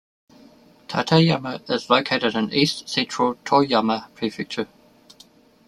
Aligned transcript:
Tateyama 0.87 1.61
is 1.69 1.87
located 1.91 2.33
in 2.35 2.51
east 2.51 2.89
central 2.89 3.35
Toyama 3.35 4.11
Prefecture. 4.15 4.65